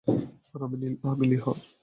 আর 0.47 0.61
আমি 1.11 1.25
লিহ। 1.31 1.43